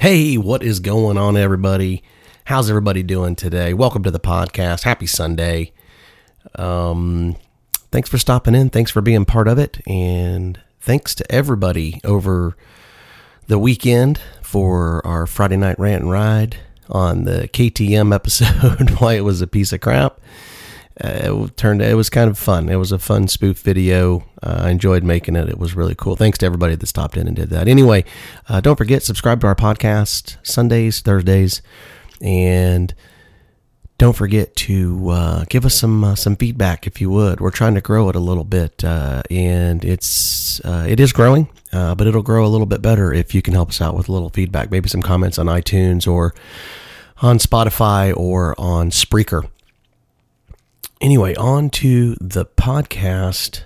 [0.00, 2.02] Hey, what is going on, everybody?
[2.44, 3.74] How's everybody doing today?
[3.74, 4.84] Welcome to the podcast.
[4.84, 5.72] Happy Sunday.
[6.54, 7.36] Um,
[7.90, 8.70] thanks for stopping in.
[8.70, 9.86] Thanks for being part of it.
[9.86, 12.56] And thanks to everybody over
[13.46, 16.56] the weekend for our Friday night rant and ride
[16.88, 20.18] on the KTM episode, why it was a piece of crap.
[21.02, 22.68] Uh, it turned it was kind of fun.
[22.68, 24.24] It was a fun spoof video.
[24.42, 25.48] Uh, I enjoyed making it.
[25.48, 26.16] It was really cool.
[26.16, 27.68] Thanks to everybody that stopped in and did that.
[27.68, 28.04] Anyway,
[28.48, 31.62] uh, don't forget subscribe to our podcast Sundays, Thursdays,
[32.20, 32.94] and
[33.98, 37.40] don't forget to uh, give us some uh, some feedback if you would.
[37.40, 42.06] We're trying to grow it a little bit, uh, and it's it is growing, but
[42.06, 44.30] it'll grow a little bit better if you can help us out with a little
[44.30, 44.70] feedback.
[44.70, 46.34] Maybe some comments on iTunes or
[47.22, 49.48] on Spotify or on Spreaker
[51.00, 53.62] anyway, on to the podcast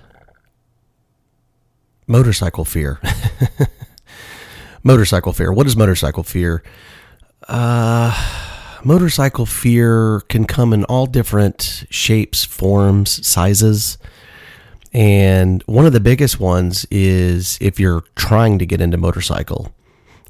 [2.07, 2.99] Motorcycle Fear.
[4.83, 5.51] motorcycle Fear.
[5.53, 6.63] What is motorcycle fear?
[7.47, 8.13] Uh,
[8.83, 13.97] motorcycle fear can come in all different shapes, forms, sizes.
[14.93, 19.73] And one of the biggest ones is if you're trying to get into motorcycle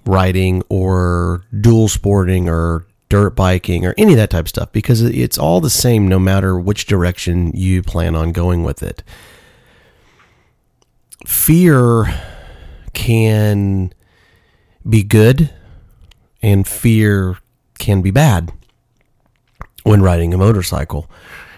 [0.06, 5.02] riding or dual sporting or dirt biking or any of that type of stuff because
[5.02, 9.04] it's all the same no matter which direction you plan on going with it.
[11.26, 12.14] Fear
[12.94, 13.94] can
[14.88, 15.54] be good
[16.42, 17.38] and fear
[17.80, 18.52] can be bad
[19.84, 21.10] when riding a motorcycle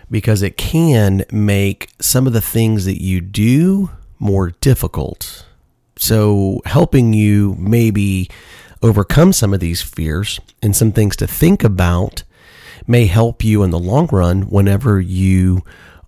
[0.10, 5.46] because it can make some of the things that you do more difficult.
[5.98, 8.30] So, helping you maybe
[8.82, 12.24] overcome some of these fears and some things to think about
[12.86, 15.64] may help you in the long run whenever you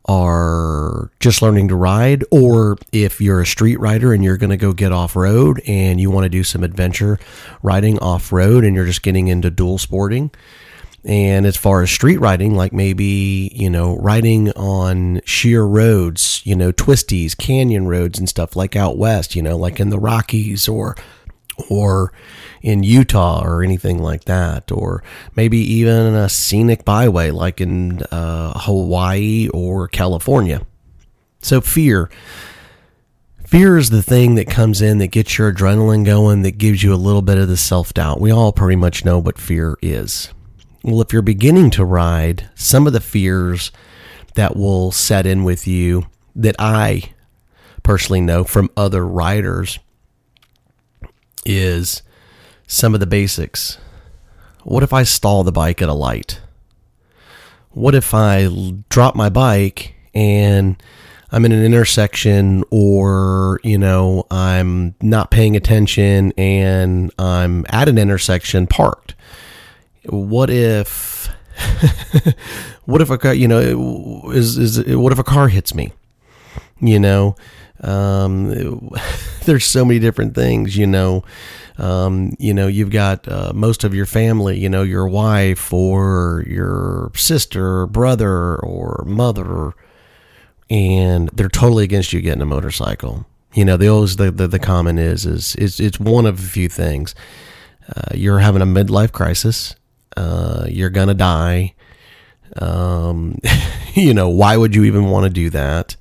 [0.06, 4.58] are just learning to ride, or if you're a street rider and you're going to
[4.58, 7.20] go get off road and you want to do some adventure
[7.62, 10.32] riding off road and you're just getting into dual sporting.
[11.06, 16.56] And as far as street riding, like maybe, you know, riding on sheer roads, you
[16.56, 20.68] know, twisties, canyon roads and stuff like out west, you know, like in the Rockies
[20.68, 20.98] or
[21.70, 22.14] or
[22.62, 25.04] in Utah or anything like that, or
[25.36, 30.66] maybe even a scenic byway like in uh, Hawaii or California.
[31.42, 32.10] So, fear.
[33.46, 36.94] Fear is the thing that comes in that gets your adrenaline going, that gives you
[36.94, 38.22] a little bit of the self doubt.
[38.22, 40.32] We all pretty much know what fear is.
[40.84, 43.72] Well, if you're beginning to ride, some of the fears
[44.36, 46.06] that will set in with you
[46.36, 47.14] that I
[47.82, 49.80] personally know from other riders
[51.46, 52.02] is
[52.68, 53.78] some of the basics.
[54.64, 56.42] What if I stall the bike at a light?
[57.72, 58.50] What if I
[58.90, 60.82] drop my bike and
[61.32, 67.98] I'm in an intersection or, you know, I'm not paying attention and I'm at an
[67.98, 69.16] intersection parked?
[70.06, 71.30] What if
[72.86, 75.94] what if a car, you know, is is what if a car hits me?
[76.80, 77.36] You know,
[77.82, 78.90] um,
[79.46, 81.24] there's so many different things, you know.
[81.78, 86.44] Um, you know, you've got uh, most of your family, you know, your wife or
[86.46, 89.74] your sister, or brother, or mother,
[90.70, 93.26] and they're totally against you getting a motorcycle.
[93.54, 96.48] You know, the always the, the, the common is is it's it's one of a
[96.48, 97.16] few things.
[97.96, 99.76] Uh, you're having a midlife crisis.
[100.18, 101.74] Uh, you're gonna die.
[102.58, 103.40] Um,
[103.94, 105.96] you know, why would you even want to do that?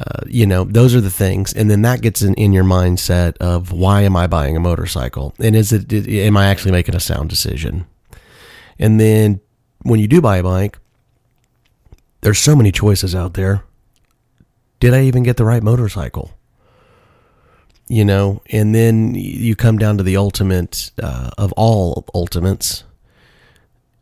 [0.00, 3.36] Uh, you know, those are the things, and then that gets in, in your mindset
[3.36, 7.00] of why am I buying a motorcycle, and is it am I actually making a
[7.00, 7.84] sound decision?
[8.78, 9.40] And then
[9.82, 10.78] when you do buy a bike,
[12.22, 13.64] there's so many choices out there.
[14.78, 16.30] Did I even get the right motorcycle?
[17.86, 22.84] You know, and then you come down to the ultimate uh, of all ultimates.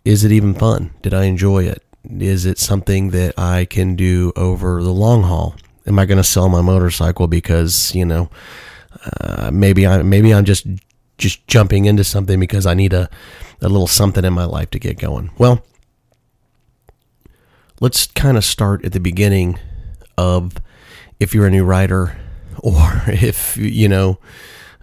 [0.04, 0.94] Is it even fun?
[1.02, 1.82] Did I enjoy it?
[2.08, 5.56] Is it something that I can do over the long haul?
[5.88, 8.31] Am I going to sell my motorcycle because you know
[9.20, 10.67] uh, maybe I maybe I'm just
[11.17, 13.08] just jumping into something because I need a
[13.61, 15.31] a little something in my life to get going?
[15.38, 15.64] Well,
[17.81, 19.58] let's kind of start at the beginning
[20.17, 20.52] of
[21.19, 22.17] if you're a new rider
[22.58, 24.19] or if you know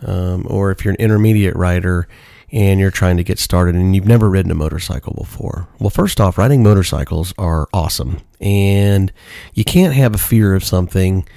[0.06, 2.08] um, or if you're an intermediate rider
[2.52, 5.68] and you're trying to get started and you've never ridden a motorcycle before.
[5.80, 8.22] Well, first off, riding motorcycles are awesome.
[8.40, 9.12] And
[9.54, 11.28] you can't have a fear of something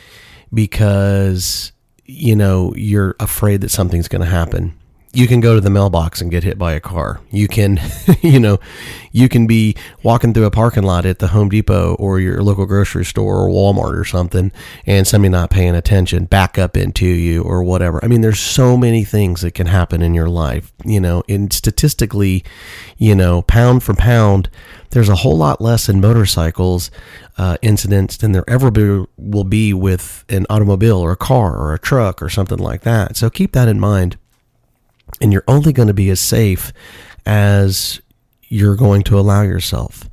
[0.53, 1.73] because,
[2.05, 4.78] you know, you're afraid that something's going to happen
[5.13, 7.21] you can go to the mailbox and get hit by a car.
[7.31, 7.81] You can,
[8.21, 8.59] you know,
[9.11, 12.67] you can be walking through a parking lot at the Home Depot or your local
[12.67, 14.53] grocery store or Walmart or something
[14.85, 18.05] and somebody not paying attention back up into you or whatever.
[18.05, 21.53] I mean, there's so many things that can happen in your life, you know, and
[21.53, 22.45] statistically,
[22.99, 24.51] you know, pound for pound,
[24.91, 26.91] there's a whole lot less in motorcycles
[27.37, 31.73] uh, incidents than there ever be, will be with an automobile or a car or
[31.73, 33.17] a truck or something like that.
[33.17, 34.17] So keep that in mind
[35.21, 36.73] and you're only going to be as safe
[37.27, 38.01] as
[38.49, 40.09] you're going to allow yourself.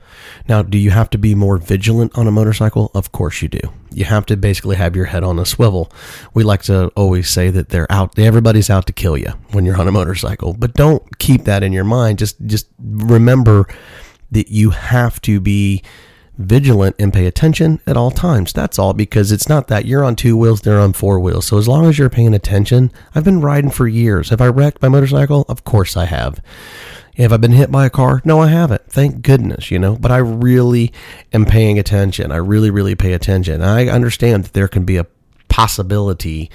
[0.48, 2.92] Now, do you have to be more vigilant on a motorcycle?
[2.94, 3.60] Of course you do.
[3.92, 5.92] You have to basically have your head on a swivel.
[6.34, 9.80] We like to always say that they're out everybody's out to kill you when you're
[9.80, 12.20] on a motorcycle, but don't keep that in your mind.
[12.20, 13.68] Just just remember
[14.32, 15.84] that you have to be
[16.38, 18.54] vigilant and pay attention at all times.
[18.54, 21.46] That's all because it's not that you're on two wheels, they're on four wheels.
[21.46, 24.30] So as long as you're paying attention, I've been riding for years.
[24.30, 25.46] Have I wrecked my motorcycle?
[25.48, 26.42] Of course I have.
[27.18, 28.22] Have I been hit by a car?
[28.26, 28.90] No, I haven't.
[28.90, 29.96] Thank goodness, you know.
[29.96, 30.92] But I really
[31.32, 32.32] am paying attention.
[32.32, 33.62] I really, really pay attention.
[33.62, 35.08] I understand that there can be a
[35.48, 36.52] possibility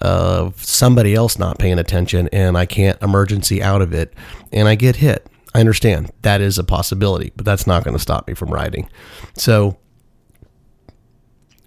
[0.00, 4.12] of somebody else not paying attention and I can't emergency out of it
[4.52, 5.26] and I get hit.
[5.54, 8.88] I understand that is a possibility, but that's not going to stop me from riding.
[9.34, 9.78] So,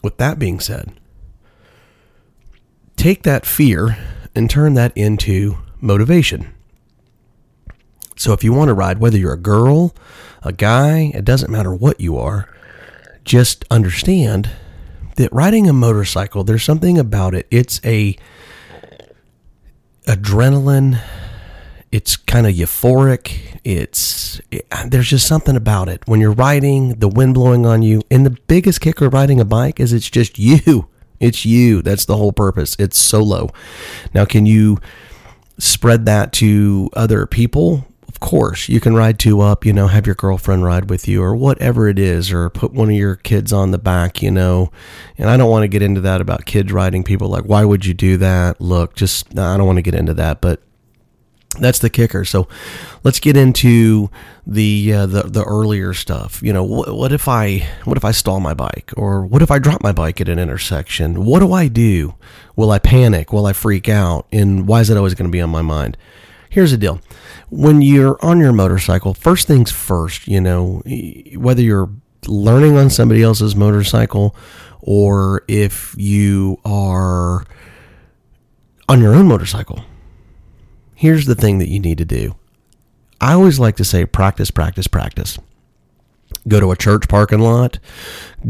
[0.03, 0.99] with that being said,
[2.97, 3.97] take that fear
[4.35, 6.53] and turn that into motivation.
[8.17, 9.95] So, if you want to ride, whether you're a girl,
[10.43, 12.53] a guy, it doesn't matter what you are,
[13.23, 14.49] just understand
[15.15, 17.47] that riding a motorcycle, there's something about it.
[17.51, 18.17] It's a
[20.05, 21.01] adrenaline
[21.91, 23.59] it's kind of euphoric.
[23.63, 28.01] It's it, there's just something about it when you're riding, the wind blowing on you,
[28.11, 30.87] and the biggest kicker riding a bike is it's just you.
[31.19, 31.81] It's you.
[31.81, 32.75] That's the whole purpose.
[32.77, 33.49] It's solo.
[34.13, 34.77] Now, can you
[35.57, 37.87] spread that to other people?
[38.07, 41.23] Of course, you can ride two up, you know, have your girlfriend ride with you
[41.23, 44.71] or whatever it is, or put one of your kids on the back, you know.
[45.17, 47.29] And I don't want to get into that about kids riding people.
[47.29, 48.61] Like, why would you do that?
[48.61, 50.39] Look, just, I don't want to get into that.
[50.39, 50.61] But
[51.59, 52.25] that's the kicker.
[52.25, 52.47] So
[53.03, 54.09] let's get into
[54.45, 56.41] the uh, the the earlier stuff.
[56.41, 59.51] You know, what, what if I what if I stall my bike, or what if
[59.51, 61.25] I drop my bike at an intersection?
[61.25, 62.15] What do I do?
[62.55, 63.33] Will I panic?
[63.33, 64.27] Will I freak out?
[64.31, 65.97] And why is it always going to be on my mind?
[66.49, 67.01] Here's the deal:
[67.49, 70.27] when you're on your motorcycle, first things first.
[70.27, 70.81] You know,
[71.35, 71.89] whether you're
[72.27, 74.35] learning on somebody else's motorcycle,
[74.81, 77.45] or if you are
[78.89, 79.83] on your own motorcycle
[80.97, 82.35] here's the thing that you need to do.
[83.21, 85.37] I always like to say practice, practice, practice.
[86.47, 87.77] Go to a church parking lot,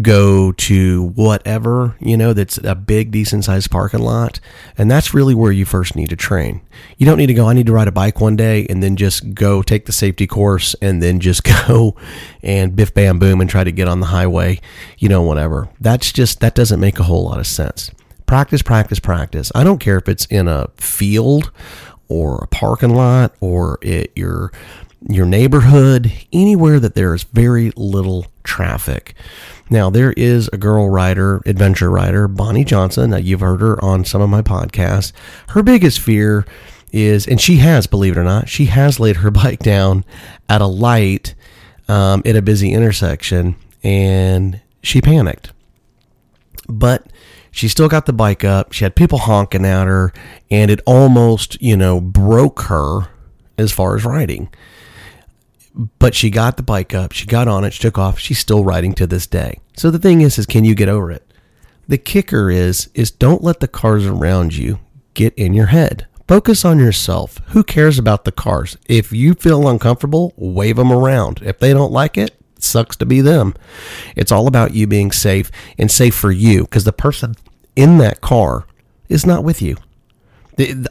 [0.01, 4.39] go to whatever, you know, that's a big, decent sized parking lot.
[4.77, 6.61] And that's really where you first need to train.
[6.97, 8.95] You don't need to go, I need to ride a bike one day and then
[8.95, 11.95] just go take the safety course and then just go
[12.41, 14.61] and biff, bam, boom and try to get on the highway,
[14.97, 15.69] you know, whatever.
[15.81, 17.91] That's just, that doesn't make a whole lot of sense.
[18.25, 19.51] Practice, practice, practice.
[19.53, 21.51] I don't care if it's in a field
[22.09, 24.51] or a parking lot or at your
[25.09, 29.13] your neighborhood, anywhere that there is very little traffic.
[29.69, 33.11] Now, there is a girl rider, adventure rider, Bonnie Johnson.
[33.11, 35.13] Now, you've heard her on some of my podcasts.
[35.49, 36.45] Her biggest fear
[36.91, 40.03] is, and she has, believe it or not, she has laid her bike down
[40.49, 41.35] at a light
[41.87, 45.51] um, at a busy intersection and she panicked.
[46.67, 47.07] But
[47.57, 48.71] she still got the bike up.
[48.71, 50.13] She had people honking at her,
[50.51, 53.07] and it almost, you know, broke her
[53.57, 54.49] as far as riding.
[55.97, 57.13] But she got the bike up.
[57.13, 57.73] She got on it.
[57.73, 58.19] She took off.
[58.19, 59.59] She's still riding to this day.
[59.75, 61.23] So the thing is, is can you get over it?
[61.87, 64.79] The kicker is is don't let the cars around you
[65.15, 66.05] get in your head.
[66.27, 67.39] Focus on yourself.
[67.47, 68.77] Who cares about the cars?
[68.87, 71.41] If you feel uncomfortable, wave them around.
[71.41, 73.53] If they don't like it, sucks to be them.
[74.15, 77.35] It's all about you being safe and safe for you because the person
[77.75, 78.65] in that car
[79.09, 79.77] is not with you.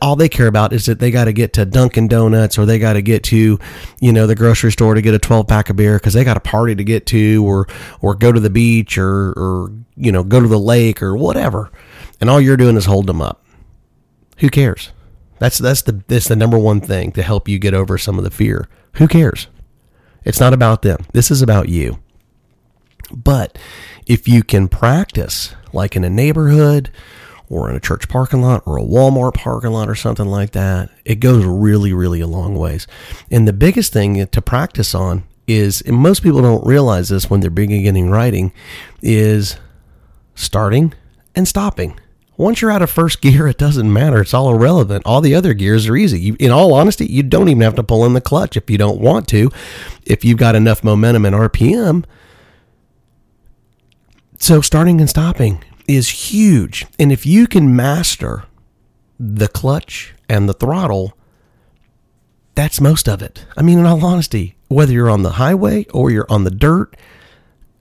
[0.01, 2.79] all they care about is that they got to get to Dunkin' Donuts or they
[2.79, 3.59] got to get to,
[4.01, 6.37] you know, the grocery store to get a 12 pack of beer because they got
[6.37, 7.67] a party to get to or
[8.01, 11.73] or go to the beach or or you know go to the lake or whatever,
[12.21, 13.45] and all you're doing is holding them up.
[14.39, 14.93] Who cares?
[15.39, 18.25] That's that's the that's the number one thing to help you get over some of
[18.25, 18.69] the fear.
[18.95, 19.49] Who cares?
[20.27, 21.07] It's not about them.
[21.13, 21.99] This is about you.
[23.13, 23.57] But
[24.07, 26.91] if you can practice, like in a neighborhood
[27.49, 30.91] or in a church parking lot or a Walmart parking lot or something like that,
[31.05, 32.89] it goes really, really a long ways.
[33.31, 37.39] And the biggest thing to practice on is, and most people don't realize this when
[37.39, 38.53] they're beginning writing,
[39.01, 39.57] is
[40.35, 40.93] starting
[41.37, 42.01] and stopping.
[42.37, 44.21] Once you're out of first gear, it doesn't matter.
[44.21, 45.03] It's all irrelevant.
[45.07, 46.21] All the other gears are easy.
[46.21, 48.77] You, in all honesty, you don't even have to pull in the clutch if you
[48.77, 49.51] don't want to.
[50.05, 52.05] If you've got enough momentum and RPM.
[54.39, 56.87] So starting and stopping is huge.
[56.99, 58.45] And if you can master
[59.19, 61.17] the clutch and the throttle,
[62.55, 63.47] that's most of it.
[63.57, 66.97] I mean, in all honesty, whether you're on the highway or you're on the dirt,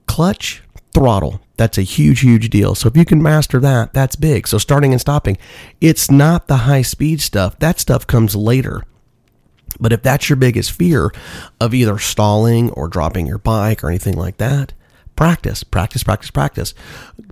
[0.06, 0.62] clutch,
[0.96, 1.42] throttle.
[1.58, 2.74] That's a huge, huge deal.
[2.74, 4.48] So if you can master that, that's big.
[4.48, 5.36] So starting and stopping,
[5.78, 7.58] it's not the high speed stuff.
[7.58, 8.82] That stuff comes later.
[9.78, 11.12] But if that's your biggest fear
[11.60, 14.72] of either stalling or dropping your bike or anything like that,
[15.16, 16.72] practice, practice, practice, practice.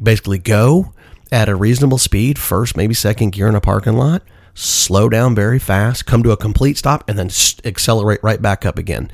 [0.02, 0.92] Basically, go
[1.32, 4.22] at a reasonable speed, first, maybe second gear in a parking lot
[4.54, 7.30] slow down very fast, come to a complete stop, and then
[7.64, 9.10] accelerate right back up again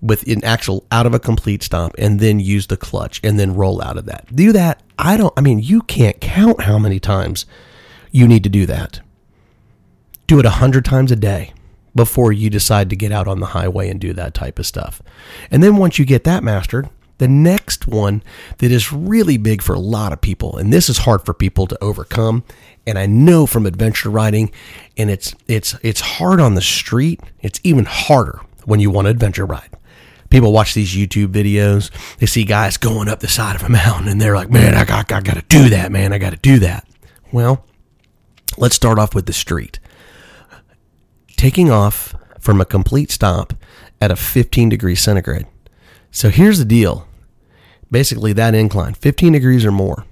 [0.00, 3.54] with an actual out of a complete stop, and then use the clutch and then
[3.54, 4.34] roll out of that.
[4.34, 4.82] Do that.
[4.98, 7.46] I don't, I mean, you can't count how many times
[8.10, 9.00] you need to do that.
[10.26, 11.52] Do it a hundred times a day
[11.94, 15.02] before you decide to get out on the highway and do that type of stuff.
[15.50, 16.88] And then once you get that mastered,
[17.24, 18.22] the next one
[18.58, 21.66] that is really big for a lot of people, and this is hard for people
[21.66, 22.44] to overcome,
[22.86, 24.52] and I know from adventure riding,
[24.98, 27.20] and it's it's it's hard on the street.
[27.40, 29.70] It's even harder when you want to adventure ride.
[30.28, 31.90] People watch these YouTube videos.
[32.18, 34.84] They see guys going up the side of a mountain, and they're like, "Man, I
[34.84, 36.12] got, I got to do that, man.
[36.12, 36.86] I got to do that."
[37.32, 37.64] Well,
[38.58, 39.78] let's start off with the street.
[41.38, 43.54] Taking off from a complete stop
[43.98, 45.46] at a 15 degrees centigrade.
[46.10, 47.08] So here's the deal.
[47.90, 50.04] Basically, that incline, 15 degrees or more,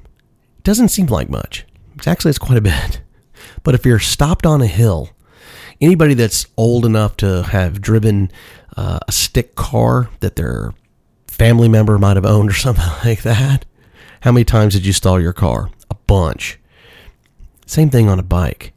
[0.59, 1.67] it doesn't seem like much.
[1.97, 3.01] It's actually it's quite a bit.
[3.65, 5.11] But if you're stopped on a hill,
[5.81, 8.31] anybody that's old enough to have driven
[8.77, 10.75] uh, a stick car that their
[11.27, 13.65] family member might have owned or something like that,
[14.21, 15.71] how many times did you stall your car?
[15.91, 16.59] A bunch.
[17.67, 18.73] Same thing on a bike.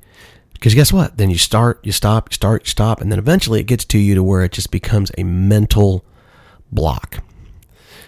[0.53, 1.17] Because guess what?
[1.17, 3.99] Then you start, you stop, you start, you stop, and then eventually it gets to
[3.99, 6.03] you to where it just becomes a mental
[6.71, 7.23] block.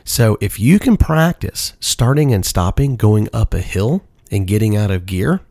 [0.08, 4.92] So if you can practice starting and stopping going up a hill, and getting out
[4.92, 5.42] of gear,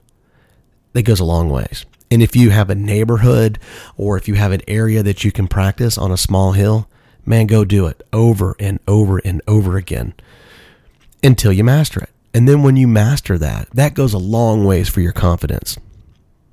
[0.93, 1.85] that goes a long ways.
[2.11, 3.59] And if you have a neighborhood
[3.97, 6.89] or if you have an area that you can practice on a small hill,
[7.25, 10.15] man, go do it over and over and over again
[11.23, 12.11] until you master it.
[12.33, 15.79] And then when you master that, that goes a long ways for your confidence.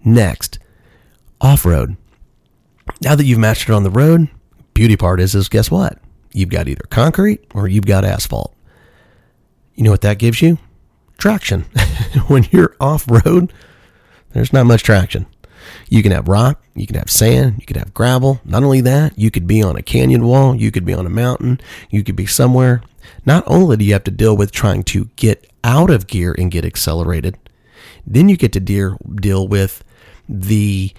[0.03, 0.59] Next,
[1.39, 1.97] off road.
[3.01, 4.29] Now that you've mastered it on the road,
[4.73, 5.99] beauty part is, is guess what?
[6.33, 8.55] You've got either concrete or you've got asphalt.
[9.75, 10.57] You know what that gives you?
[11.17, 11.61] traction.
[12.27, 13.53] when you're off road,
[14.31, 15.25] there's not much traction.
[15.87, 18.41] You can have rock, you can have sand, you can have gravel.
[18.43, 21.09] Not only that, you could be on a canyon wall, you could be on a
[21.09, 22.83] mountain, you could be somewhere.
[23.25, 26.51] Not only do you have to deal with trying to get out of gear and
[26.51, 27.37] get accelerated,
[28.05, 29.81] then you get to deal, deal with
[30.27, 30.91] the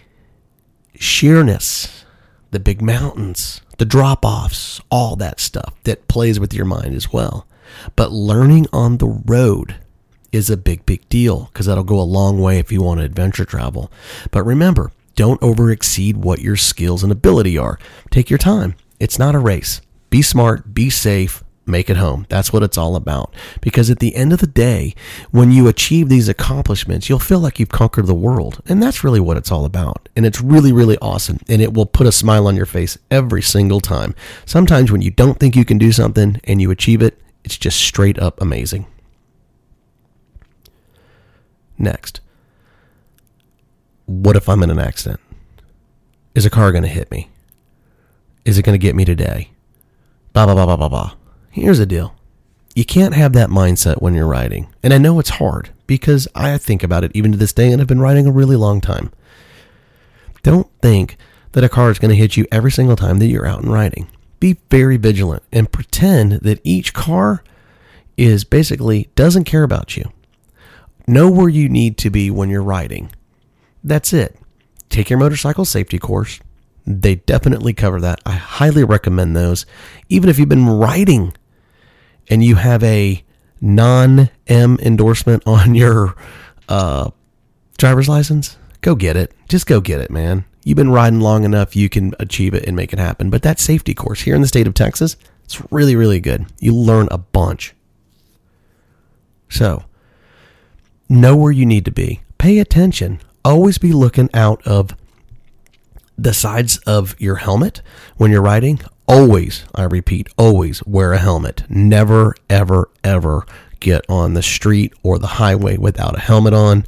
[0.95, 2.07] sheerness,
[2.50, 7.12] the big mountains, the drop offs, all that stuff that plays with your mind as
[7.12, 7.47] well.
[7.97, 9.76] But learning on the road
[10.33, 13.07] is a big, big deal because that'll go a long way if you want to
[13.07, 13.90] adventure travel.
[14.31, 17.78] But remember, don't over exceed what your skills and ability are.
[18.11, 18.75] Take your time.
[18.99, 19.81] It's not a race.
[20.11, 22.26] Be smart, be safe, make it home.
[22.28, 23.35] That's what it's all about.
[23.61, 24.94] Because at the end of the day,
[25.30, 28.61] when you achieve these accomplishments, you'll feel like you've conquered the world.
[28.66, 30.09] And that's really what it's all about.
[30.16, 31.38] And it's really, really awesome.
[31.49, 34.14] And it will put a smile on your face every single time.
[34.44, 37.80] Sometimes when you don't think you can do something and you achieve it, it's just
[37.80, 38.87] straight up amazing.
[41.78, 42.21] Next.
[44.06, 45.21] What if I'm in an accident?
[46.35, 47.30] Is a car going to hit me?
[48.44, 49.50] Is it going to get me today?
[50.33, 51.14] Blah, blah, blah, blah, blah, blah.
[51.54, 52.16] Here's the deal
[52.75, 54.75] you can't have that mindset when you're riding.
[54.82, 57.80] And I know it's hard because I think about it even to this day and
[57.80, 59.12] I've been riding a really long time.
[60.42, 61.16] Don't think
[61.52, 63.73] that a car is going to hit you every single time that you're out and
[63.73, 64.08] riding.
[64.40, 67.44] Be very vigilant and pretend that each car
[68.16, 70.11] is basically doesn't care about you.
[71.06, 73.12] Know where you need to be when you're riding.
[73.84, 74.37] That's it.
[74.88, 76.40] Take your motorcycle safety course.
[76.84, 78.20] They definitely cover that.
[78.26, 79.66] I highly recommend those.
[80.08, 81.32] Even if you've been riding
[82.28, 83.23] and you have a
[83.61, 86.14] non M endorsement on your
[86.69, 87.11] uh,
[87.78, 89.33] driver's license, go get it.
[89.49, 90.45] Just go get it, man.
[90.64, 93.28] You've been riding long enough, you can achieve it and make it happen.
[93.28, 96.47] But that safety course here in the state of Texas, it's really, really good.
[96.59, 97.75] You learn a bunch.
[99.50, 99.85] So,
[101.09, 102.23] know where you need to be.
[102.38, 103.21] Pay attention.
[103.45, 104.97] Always be looking out of
[106.16, 107.83] the sides of your helmet
[108.16, 108.80] when you're riding.
[109.06, 111.64] Always, I repeat, always wear a helmet.
[111.68, 113.44] Never, ever, ever
[113.80, 116.85] get on the street or the highway without a helmet on.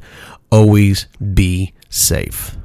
[0.51, 2.57] Always be safe.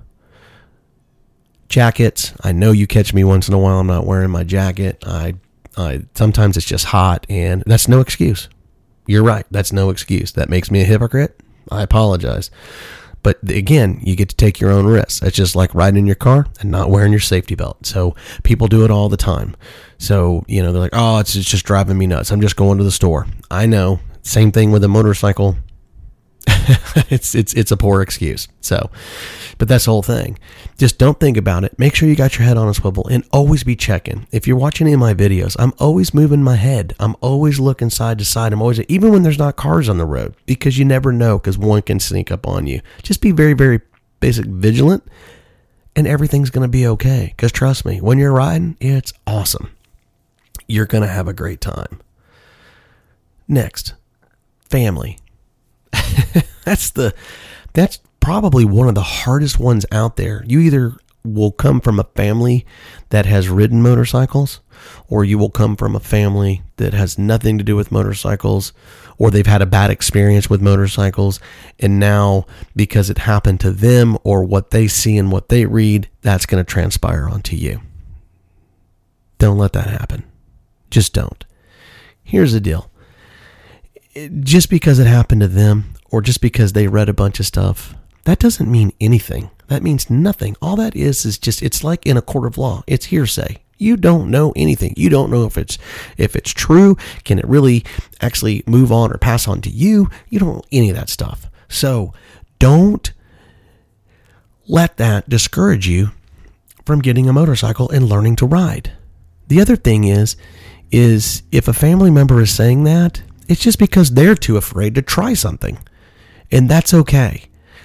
[1.68, 2.32] Jackets.
[2.42, 3.78] I know you catch me once in a while.
[3.78, 5.02] I'm not wearing my jacket.
[5.06, 5.34] I,
[5.76, 8.48] I sometimes it's just hot, and that's no excuse.
[9.06, 9.46] You're right.
[9.50, 10.32] That's no excuse.
[10.32, 11.38] That makes me a hypocrite.
[11.70, 12.50] I apologize.
[13.22, 15.22] But again, you get to take your own risks.
[15.22, 17.86] It's just like riding in your car and not wearing your safety belt.
[17.86, 19.56] So people do it all the time.
[19.98, 22.32] So, you know, they're like, oh, it's, it's just driving me nuts.
[22.32, 23.26] I'm just going to the store.
[23.50, 24.00] I know.
[24.22, 25.56] Same thing with a motorcycle.
[27.10, 28.48] it's it's it's a poor excuse.
[28.60, 28.90] So,
[29.58, 30.38] but that's the whole thing.
[30.78, 31.78] Just don't think about it.
[31.78, 34.26] Make sure you got your head on a swivel and always be checking.
[34.32, 36.94] If you're watching any of my videos, I'm always moving my head.
[36.98, 38.52] I'm always looking side to side.
[38.52, 41.58] I'm always even when there's not cars on the road because you never know because
[41.58, 42.80] one can sneak up on you.
[43.02, 43.80] Just be very very
[44.20, 45.04] basic vigilant
[45.94, 47.32] and everything's to be okay.
[47.36, 49.70] Because trust me, when you're riding, it's awesome.
[50.66, 52.00] You're to have a great time.
[53.48, 53.94] Next,
[54.70, 55.18] family.
[56.64, 57.14] that's the
[57.72, 60.44] that's probably one of the hardest ones out there.
[60.46, 62.66] You either will come from a family
[63.10, 64.60] that has ridden motorcycles
[65.08, 68.72] or you will come from a family that has nothing to do with motorcycles
[69.18, 71.38] or they've had a bad experience with motorcycles
[71.78, 72.44] and now
[72.74, 76.62] because it happened to them or what they see and what they read that's going
[76.64, 77.80] to transpire onto you.
[79.38, 80.24] Don't let that happen.
[80.90, 81.44] Just don't.
[82.22, 82.90] Here's the deal.
[84.40, 87.94] Just because it happened to them or just because they read a bunch of stuff,
[88.24, 89.50] that doesn't mean anything.
[89.66, 90.54] That means nothing.
[90.62, 92.84] All that is is just it's like in a court of law.
[92.86, 93.56] It's hearsay.
[93.78, 94.94] You don't know anything.
[94.96, 95.78] You don't know if it's
[96.16, 96.96] if it's true.
[97.24, 97.84] Can it really
[98.20, 100.08] actually move on or pass on to you?
[100.28, 101.50] You don't know any of that stuff.
[101.68, 102.12] So
[102.58, 103.10] don't
[104.68, 106.10] let that discourage you
[106.84, 108.92] from getting a motorcycle and learning to ride.
[109.48, 110.36] The other thing is
[110.92, 115.02] is if a family member is saying that, it's just because they're too afraid to
[115.02, 115.78] try something.
[116.52, 117.44] And that's okay.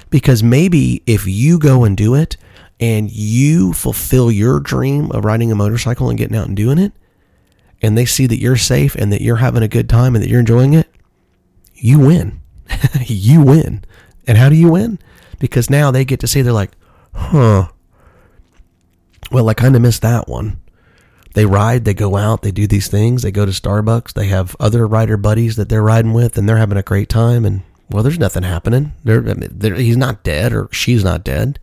[0.09, 2.37] Because maybe if you go and do it
[2.79, 6.91] and you fulfill your dream of riding a motorcycle and getting out and doing it,
[7.81, 10.29] and they see that you're safe and that you're having a good time and that
[10.29, 10.89] you're enjoying it,
[11.73, 12.41] you win.
[13.05, 13.83] you win.
[14.27, 14.99] And how do you win?
[15.39, 16.71] Because now they get to see, they're like,
[17.13, 17.69] huh,
[19.31, 20.59] well, I kind of missed that one.
[21.33, 24.55] They ride, they go out, they do these things, they go to Starbucks, they have
[24.59, 27.45] other rider buddies that they're riding with, and they're having a great time.
[27.45, 28.93] And well, there's nothing happening.
[29.05, 31.59] He's not dead or she's not dead.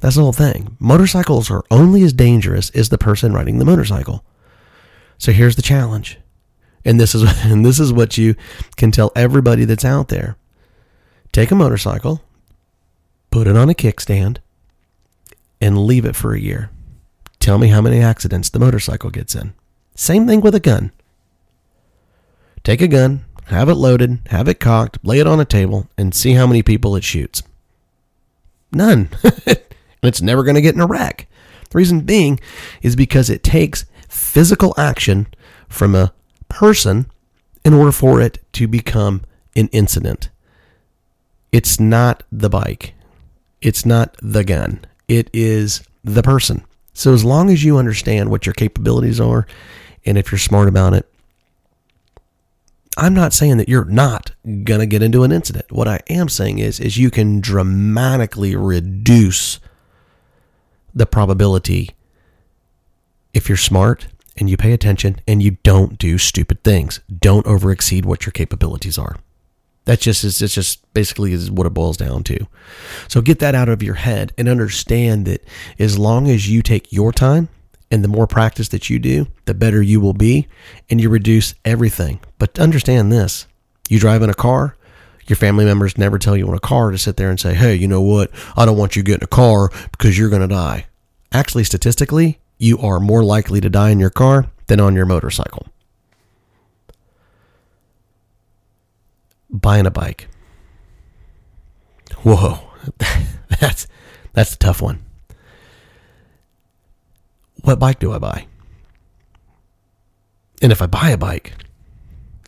[0.00, 0.76] That's the whole thing.
[0.80, 4.24] Motorcycles are only as dangerous as the person riding the motorcycle.
[5.18, 6.18] So here's the challenge.
[6.84, 8.34] And this is and this is what you
[8.76, 10.36] can tell everybody that's out there.
[11.32, 12.22] Take a motorcycle,
[13.30, 14.38] put it on a kickstand,
[15.60, 16.70] and leave it for a year.
[17.38, 19.54] Tell me how many accidents the motorcycle gets in.
[19.94, 20.90] Same thing with a gun.
[22.64, 26.14] Take a gun, have it loaded, have it cocked, lay it on a table, and
[26.14, 27.42] see how many people it shoots.
[28.72, 29.10] None.
[29.22, 29.60] And
[30.02, 31.28] it's never going to get in a wreck.
[31.70, 32.40] The reason being
[32.82, 35.26] is because it takes physical action
[35.68, 36.12] from a
[36.48, 37.06] person
[37.64, 39.22] in order for it to become
[39.54, 40.30] an incident.
[41.52, 42.94] It's not the bike.
[43.60, 44.84] It's not the gun.
[45.08, 46.64] It is the person.
[46.94, 49.46] So as long as you understand what your capabilities are
[50.06, 51.09] and if you're smart about it,
[53.00, 55.72] I'm not saying that you're not going to get into an incident.
[55.72, 59.58] What I am saying is is you can dramatically reduce
[60.94, 61.96] the probability
[63.32, 67.00] if you're smart and you pay attention and you don't do stupid things.
[67.08, 69.16] Don't overexceed what your capabilities are.
[69.86, 72.46] That's just it's just basically is what it boils down to.
[73.08, 75.42] So get that out of your head and understand that
[75.78, 77.48] as long as you take your time
[77.90, 80.46] And the more practice that you do, the better you will be,
[80.88, 82.20] and you reduce everything.
[82.38, 83.46] But understand this
[83.88, 84.76] you drive in a car,
[85.26, 87.74] your family members never tell you in a car to sit there and say, hey,
[87.74, 88.30] you know what?
[88.56, 90.86] I don't want you getting a car because you're going to die.
[91.32, 95.66] Actually, statistically, you are more likely to die in your car than on your motorcycle.
[99.48, 100.28] Buying a bike.
[102.22, 102.60] Whoa,
[103.60, 103.86] that's
[104.32, 105.02] that's a tough one.
[107.62, 108.46] What bike do I buy?
[110.62, 111.54] And if I buy a bike,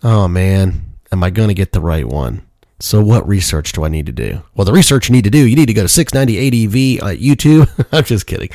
[0.02, 2.46] oh man, am I going to get the right one?
[2.80, 4.42] So what research do I need to do?
[4.54, 7.14] Well, the research you need to do, you need to go to 690 ADV at
[7.14, 7.86] uh, YouTube.
[7.92, 8.50] I'm just kidding.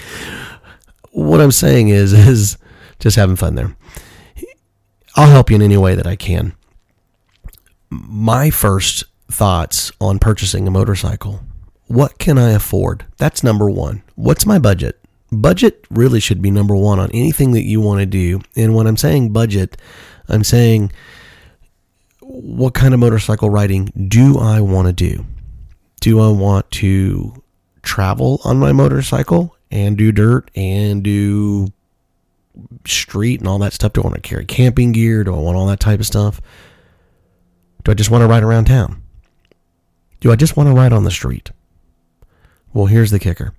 [1.11, 2.57] What I'm saying is, is
[2.99, 3.75] just having fun there.
[5.15, 6.53] I'll help you in any way that I can.
[7.89, 11.39] My first thoughts on purchasing a motorcycle.
[11.87, 13.05] What can I afford?
[13.17, 14.03] That's number one.
[14.15, 14.99] What's my budget?
[15.31, 18.41] Budget really should be number one on anything that you want to do.
[18.55, 19.77] And when I'm saying budget,
[20.29, 20.91] I'm saying
[22.21, 25.25] what kind of motorcycle riding do I want to do?
[26.01, 27.41] Do I want to
[27.81, 31.71] travel on my motorcycle and do dirt and do
[32.85, 33.93] street and all that stuff?
[33.93, 35.23] Do I want to carry camping gear?
[35.23, 36.41] Do I want all that type of stuff?
[37.83, 39.01] Do I just want to ride around town?
[40.19, 41.51] Do I just want to ride on the street?
[42.73, 43.53] Well, here's the kicker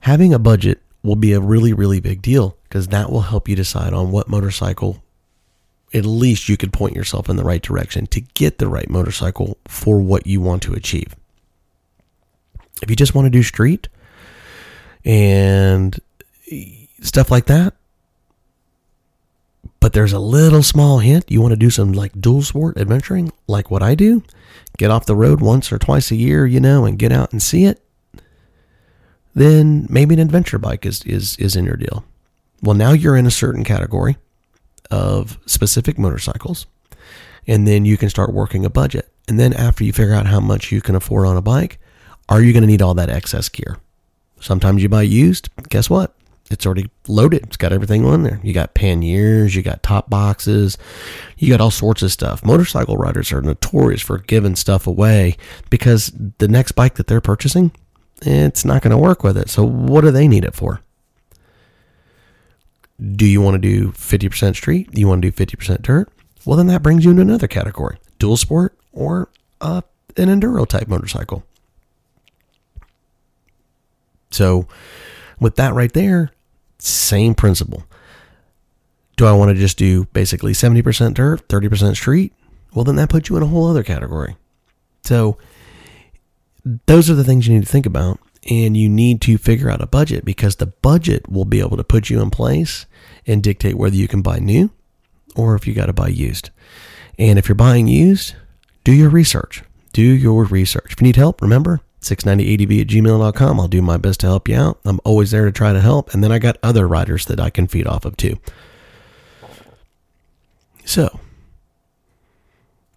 [0.00, 3.56] having a budget will be a really, really big deal because that will help you
[3.56, 5.02] decide on what motorcycle
[5.94, 9.56] at least you could point yourself in the right direction to get the right motorcycle
[9.66, 11.16] for what you want to achieve.
[12.82, 13.88] If you just want to do street
[15.04, 15.98] and
[17.00, 17.74] stuff like that,
[19.80, 23.32] but there's a little small hint you want to do some like dual sport adventuring,
[23.46, 24.22] like what I do,
[24.76, 27.42] get off the road once or twice a year, you know, and get out and
[27.42, 27.80] see it,
[29.40, 32.04] then maybe an adventure bike is, is, is in your deal.
[32.62, 34.16] Well, now you're in a certain category
[34.90, 36.66] of specific motorcycles,
[37.46, 39.10] and then you can start working a budget.
[39.28, 41.78] And then after you figure out how much you can afford on a bike,
[42.28, 43.78] are you going to need all that excess gear?
[44.40, 45.48] Sometimes you buy used.
[45.68, 46.14] Guess what?
[46.50, 47.44] It's already loaded.
[47.44, 48.40] It's got everything on there.
[48.42, 50.78] You got panniers, you got top boxes,
[51.36, 52.44] you got all sorts of stuff.
[52.44, 55.36] Motorcycle riders are notorious for giving stuff away
[55.68, 57.70] because the next bike that they're purchasing,
[58.22, 59.48] it's not going to work with it.
[59.48, 60.80] So what do they need it for?
[63.14, 64.90] Do you want to do 50% street?
[64.90, 66.08] Do you want to do 50% dirt?
[66.44, 69.28] Well, then that brings you into another category dual sport or
[69.60, 69.82] uh,
[70.16, 71.44] an enduro type motorcycle.
[74.30, 74.66] So,
[75.40, 76.32] with that right there,
[76.78, 77.84] same principle.
[79.16, 82.32] Do I want to just do basically 70% dirt, 30% street?
[82.74, 84.36] Well, then that puts you in a whole other category.
[85.04, 85.38] So,
[86.86, 89.82] those are the things you need to think about and you need to figure out
[89.82, 92.86] a budget because the budget will be able to put you in place
[93.26, 94.70] and dictate whether you can buy new
[95.36, 96.50] or if you got to buy used.
[97.18, 98.34] And if you're buying used,
[98.84, 99.62] do your research.
[99.92, 100.92] Do your research.
[100.92, 103.60] If you need help, remember 690adv at gmail.com.
[103.60, 104.78] I'll do my best to help you out.
[104.84, 106.12] I'm always there to try to help.
[106.12, 108.38] And then I got other riders that I can feed off of too.
[110.84, 111.20] So,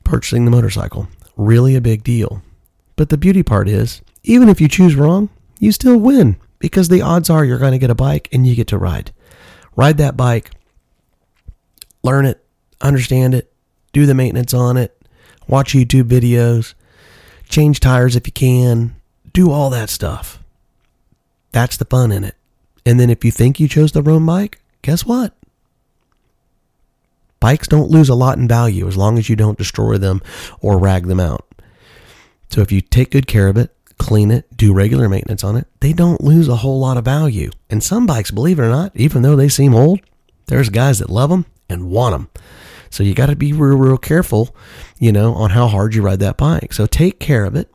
[0.03, 2.41] purchasing the motorcycle, really a big deal.
[3.01, 7.01] But the beauty part is, even if you choose wrong, you still win because the
[7.01, 9.11] odds are you're going to get a bike and you get to ride.
[9.75, 10.51] Ride that bike,
[12.03, 12.45] learn it,
[12.79, 13.51] understand it,
[13.91, 14.95] do the maintenance on it,
[15.47, 16.75] watch YouTube videos,
[17.49, 18.95] change tires if you can,
[19.33, 20.37] do all that stuff.
[21.51, 22.35] That's the fun in it.
[22.85, 25.33] And then if you think you chose the wrong bike, guess what?
[27.39, 30.21] Bikes don't lose a lot in value as long as you don't destroy them
[30.59, 31.47] or rag them out.
[32.51, 35.67] So if you take good care of it, clean it, do regular maintenance on it,
[35.79, 37.49] they don't lose a whole lot of value.
[37.69, 40.01] And some bikes, believe it or not, even though they seem old,
[40.47, 42.29] there's guys that love them and want them.
[42.89, 44.53] So you got to be real, real careful,
[44.99, 46.73] you know, on how hard you ride that bike.
[46.73, 47.71] So take care of it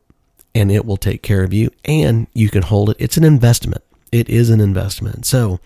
[0.55, 2.97] and it will take care of you and you can hold it.
[2.99, 3.83] It's an investment.
[4.13, 5.25] It is an investment.
[5.25, 5.59] So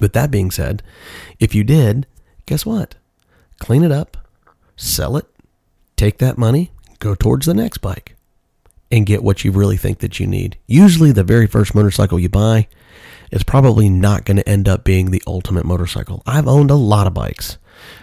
[0.00, 0.82] with that being said,
[1.38, 2.06] if you did,
[2.46, 2.94] guess what?
[3.58, 4.16] Clean it up,
[4.74, 5.26] sell it,
[5.96, 6.71] take that money,
[7.02, 8.14] go towards the next bike
[8.90, 10.56] and get what you really think that you need.
[10.66, 12.68] Usually, the very first motorcycle you buy
[13.30, 16.22] is probably not going to end up being the ultimate motorcycle.
[16.26, 17.58] I've owned a lot of bikes,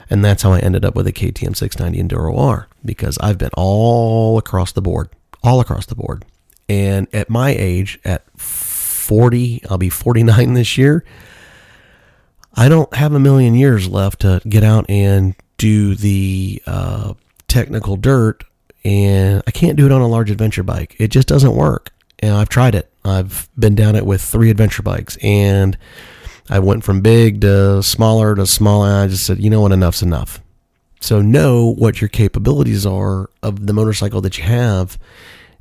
[0.09, 3.51] and that's how I ended up with a KTM 690 Enduro R because I've been
[3.55, 5.09] all across the board,
[5.43, 6.25] all across the board.
[6.67, 11.05] And at my age, at 40, I'll be 49 this year.
[12.55, 17.13] I don't have a million years left to get out and do the uh,
[17.47, 18.43] technical dirt
[18.83, 20.95] and I can't do it on a large adventure bike.
[20.99, 21.91] It just doesn't work.
[22.19, 22.91] And I've tried it.
[23.05, 25.77] I've been down it with three adventure bikes, and
[26.49, 28.87] I went from big to smaller to smaller.
[28.87, 30.41] And I just said, you know what, enough's enough.
[30.99, 34.99] So know what your capabilities are of the motorcycle that you have,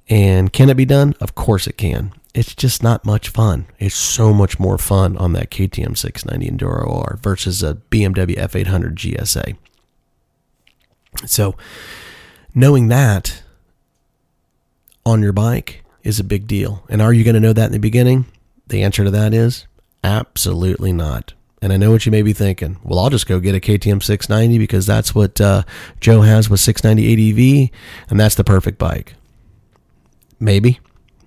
[0.09, 1.15] and can it be done?
[1.21, 2.13] Of course it can.
[2.35, 3.67] It's just not much fun.
[3.79, 8.95] It's so much more fun on that KTM 690 Enduro R versus a BMW F800
[8.95, 9.57] GSA.
[11.27, 11.55] So
[12.55, 13.43] knowing that
[15.05, 16.85] on your bike is a big deal.
[16.89, 18.27] And are you going to know that in the beginning?
[18.67, 19.67] The answer to that is
[20.05, 21.35] absolutely not.
[21.61, 22.79] And I know what you may be thinking.
[22.85, 25.63] Well, I'll just go get a KTM 690 because that's what uh,
[26.01, 27.71] Joe has with 690 ADV,
[28.11, 29.15] and that's the perfect bike.
[30.39, 30.79] Maybe,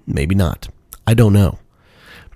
[0.07, 0.69] maybe not.
[1.05, 1.59] I don't know.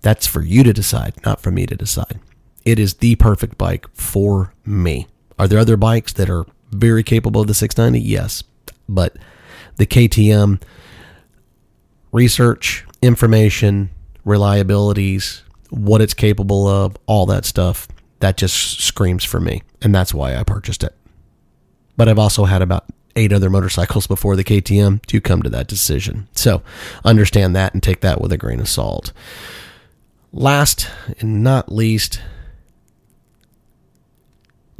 [0.02, 2.19] That's for you to decide, not for me to decide.
[2.65, 5.08] It is the perfect bike for me.
[5.39, 8.06] Are there other bikes that are very capable of the 690?
[8.06, 8.43] Yes.
[8.88, 9.17] But
[9.78, 10.62] the KTM
[12.12, 13.89] research, information,
[14.26, 17.88] reliabilities, what it's capable of, all that stuff,
[18.19, 19.62] that just screams for me.
[19.82, 20.95] And that's why I purchased it.
[21.98, 25.67] But I've also had about eight other motorcycles before the KTM to come to that
[25.67, 26.28] decision.
[26.34, 26.62] So
[27.04, 29.13] understand that and take that with a grain of salt.
[30.34, 32.21] Last and not least,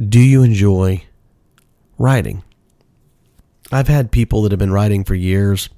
[0.06, 1.04] do you enjoy
[1.98, 2.42] riding?
[3.72, 5.68] I've had people that have been writing for years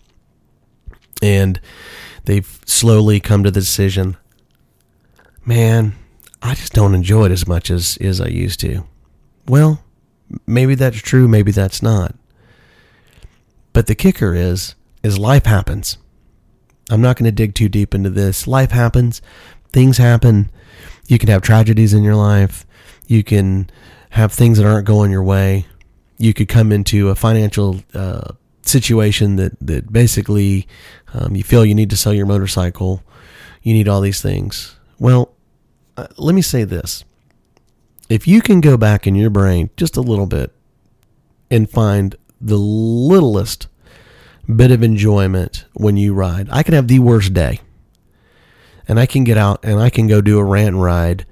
[1.22, 1.60] and
[2.24, 4.16] they've slowly come to the decision
[5.48, 5.94] man,
[6.42, 8.84] I just don't enjoy it as much as, as I used to.
[9.46, 9.82] Well,
[10.46, 12.14] maybe that's true, maybe that's not.
[13.72, 15.96] But the kicker is, is life happens.
[16.90, 18.46] I'm not going to dig too deep into this.
[18.46, 19.22] Life happens.
[19.72, 20.50] Things happen.
[21.06, 22.66] You can have tragedies in your life.
[23.06, 23.70] You can
[24.10, 25.66] have things that aren't going your way.
[26.18, 30.68] You could come into a financial uh, situation that, that basically
[31.14, 33.02] um, you feel you need to sell your motorcycle.
[33.62, 34.76] You need all these things.
[34.98, 35.34] Well,
[35.96, 37.04] uh, let me say this.
[38.08, 40.52] If you can go back in your brain just a little bit
[41.50, 43.68] and find the littlest
[44.54, 47.60] bit of enjoyment when you ride, I can have the worst day.
[48.86, 51.26] And I can get out and I can go do a rant ride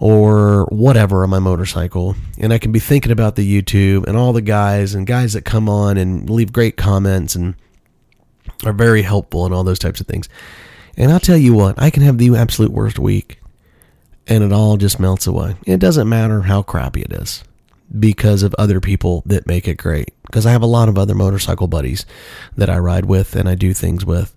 [0.00, 2.16] or whatever on my motorcycle.
[2.38, 5.44] And I can be thinking about the YouTube and all the guys and guys that
[5.44, 7.54] come on and leave great comments and
[8.64, 10.28] are very helpful and all those types of things.
[10.96, 13.40] And I'll tell you what, I can have the absolute worst week
[14.26, 15.54] and it all just melts away.
[15.66, 17.44] It doesn't matter how crappy it is
[17.98, 20.14] because of other people that make it great.
[20.22, 22.06] Because I have a lot of other motorcycle buddies
[22.56, 24.34] that I ride with and I do things with,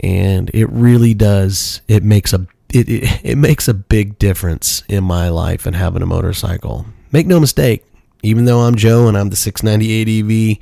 [0.00, 1.82] and it really does.
[1.86, 6.02] It makes a it, it, it makes a big difference in my life and having
[6.02, 6.86] a motorcycle.
[7.12, 7.84] Make no mistake,
[8.22, 10.58] even though I'm Joe and I'm the 690 ADV,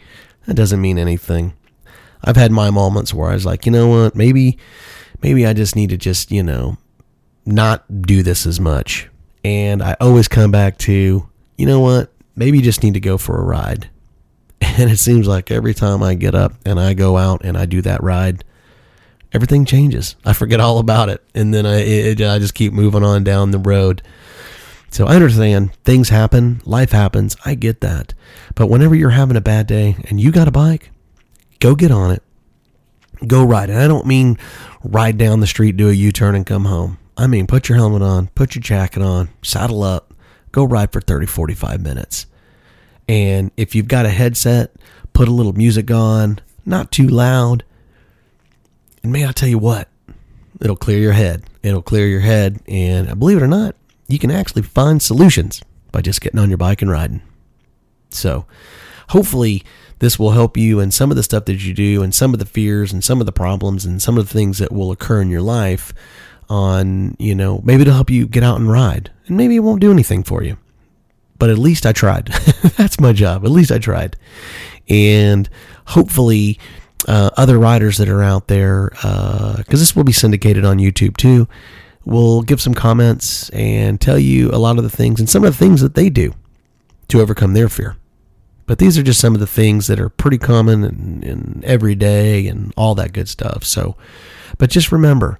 [0.47, 1.55] that doesn't mean anything.
[2.25, 4.59] I've had my moments where I was like, you know what, maybe
[5.23, 6.77] maybe I just need to just, you know,
[7.47, 9.09] not do this as much.
[9.45, 12.13] And I always come back to, you know what?
[12.37, 13.89] Maybe you just need to go for a ride.
[14.79, 17.67] And it seems like every time I get up and I go out and I
[17.67, 18.45] do that ride,
[19.33, 20.17] everything changes.
[20.25, 21.23] I forget all about it.
[21.35, 24.03] And then I, it, I just keep moving on down the road.
[24.91, 27.37] So I understand things happen, life happens.
[27.45, 28.13] I get that.
[28.55, 30.91] But whenever you're having a bad day and you got a bike,
[31.61, 32.23] go get on it.
[33.27, 33.71] Go ride.
[33.71, 34.37] And I don't mean
[34.85, 36.99] ride down the street, do a U turn, and come home.
[37.17, 40.13] I mean, put your helmet on, put your jacket on, saddle up,
[40.51, 42.27] go ride for 30, 45 minutes.
[43.09, 44.73] And if you've got a headset,
[45.13, 47.65] put a little music on, not too loud.
[49.03, 49.89] And may I tell you what?
[50.61, 51.45] It'll clear your head.
[51.63, 52.61] It'll clear your head.
[52.69, 53.75] And uh, believe it or not,
[54.09, 57.23] you can actually find solutions by just getting on your bike and riding.
[58.11, 58.47] So
[59.09, 59.65] hopefully
[59.99, 62.39] this will help you in some of the stuff that you do and some of
[62.39, 65.21] the fears and some of the problems and some of the things that will occur
[65.21, 65.93] in your life
[66.49, 69.11] on, you know, maybe it'll help you get out and ride.
[69.27, 70.59] And maybe it won't do anything for you.
[71.39, 72.27] But at least I tried.
[72.77, 73.45] That's my job.
[73.45, 74.17] At least I tried.
[74.89, 75.49] And
[75.87, 76.59] hopefully,
[77.09, 81.17] uh, other writers that are out there, because uh, this will be syndicated on YouTube
[81.17, 81.49] too,
[82.05, 85.53] will give some comments and tell you a lot of the things and some of
[85.53, 86.35] the things that they do
[87.09, 87.97] to overcome their fear.
[88.67, 92.47] But these are just some of the things that are pretty common and, and everyday
[92.47, 93.65] and all that good stuff.
[93.65, 93.97] So,
[94.57, 95.39] but just remember,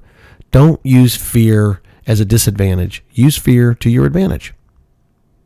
[0.51, 3.03] don't use fear as a disadvantage.
[3.13, 4.53] Use fear to your advantage.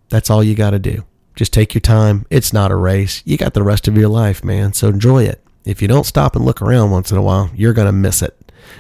[0.08, 1.04] That's all you got to do.
[1.34, 2.24] Just take your time.
[2.30, 3.22] It's not a race.
[3.26, 4.72] You got the rest of your life, man.
[4.72, 5.45] So enjoy it.
[5.66, 8.22] If you don't stop and look around once in a while, you're going to miss
[8.22, 8.38] it.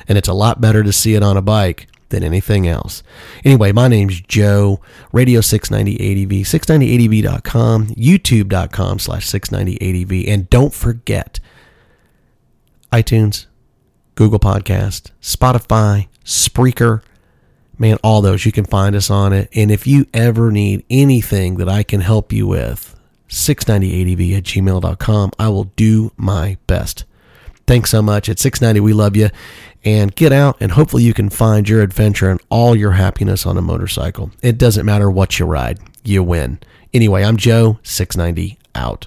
[0.08, 3.02] And it's a lot better to see it on a bike than anything else.
[3.44, 4.80] Anyway, my name's Joe,
[5.12, 10.28] Radio 690 ADV, 690ADV.com, YouTube.com slash 690ADV.
[10.28, 11.40] And don't forget
[12.92, 13.46] iTunes,
[14.14, 17.02] Google Podcast, Spotify, Spreaker.
[17.78, 19.50] Man, all those you can find us on it.
[19.52, 22.95] And if you ever need anything that I can help you with,
[23.28, 25.30] 690adv at gmail.com.
[25.38, 27.04] I will do my best.
[27.66, 28.28] Thanks so much.
[28.28, 29.30] At 690, we love you.
[29.84, 33.56] And get out and hopefully you can find your adventure and all your happiness on
[33.56, 34.30] a motorcycle.
[34.42, 36.58] It doesn't matter what you ride, you win.
[36.92, 39.06] Anyway, I'm Joe, 690 out.